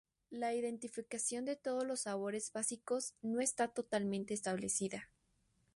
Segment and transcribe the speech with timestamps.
[0.31, 5.11] La identificación de todos los sabores básicos no está totalmente establecida.